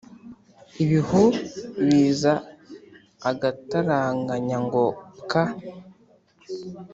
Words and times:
ibihu 0.83 1.23
biza 1.85 2.33
agataraganya 3.29 4.57
ngo 4.65 4.83
pwa 5.21 5.43